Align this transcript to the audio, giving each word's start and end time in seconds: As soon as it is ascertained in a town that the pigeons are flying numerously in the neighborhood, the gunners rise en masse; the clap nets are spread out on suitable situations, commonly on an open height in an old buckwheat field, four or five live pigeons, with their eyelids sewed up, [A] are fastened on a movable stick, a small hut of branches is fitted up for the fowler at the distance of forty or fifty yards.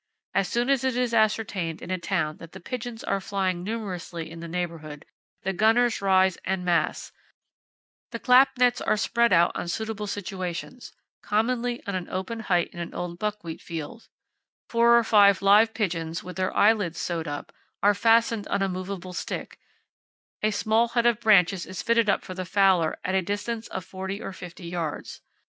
As 0.33 0.47
soon 0.47 0.71
as 0.71 0.83
it 0.83 0.97
is 0.97 1.13
ascertained 1.13 1.79
in 1.79 1.91
a 1.91 1.99
town 1.99 2.37
that 2.37 2.53
the 2.53 2.59
pigeons 2.59 3.03
are 3.03 3.21
flying 3.21 3.63
numerously 3.63 4.31
in 4.31 4.39
the 4.39 4.47
neighborhood, 4.47 5.05
the 5.43 5.53
gunners 5.53 6.01
rise 6.01 6.39
en 6.43 6.63
masse; 6.65 7.11
the 8.09 8.17
clap 8.17 8.57
nets 8.57 8.81
are 8.81 8.97
spread 8.97 9.31
out 9.31 9.51
on 9.53 9.67
suitable 9.67 10.07
situations, 10.07 10.91
commonly 11.21 11.85
on 11.85 11.93
an 11.93 12.09
open 12.09 12.39
height 12.39 12.71
in 12.73 12.79
an 12.79 12.95
old 12.95 13.19
buckwheat 13.19 13.61
field, 13.61 14.07
four 14.67 14.97
or 14.97 15.03
five 15.03 15.43
live 15.43 15.71
pigeons, 15.71 16.23
with 16.23 16.35
their 16.35 16.57
eyelids 16.57 16.97
sewed 16.97 17.27
up, 17.27 17.51
[A] 17.83 17.89
are 17.89 17.93
fastened 17.93 18.47
on 18.47 18.63
a 18.63 18.67
movable 18.67 19.13
stick, 19.13 19.59
a 20.41 20.49
small 20.49 20.87
hut 20.87 21.05
of 21.05 21.19
branches 21.19 21.67
is 21.67 21.83
fitted 21.83 22.09
up 22.09 22.23
for 22.23 22.33
the 22.33 22.43
fowler 22.43 22.97
at 23.05 23.11
the 23.11 23.21
distance 23.21 23.67
of 23.67 23.85
forty 23.85 24.19
or 24.19 24.33
fifty 24.33 24.65
yards. 24.67 25.21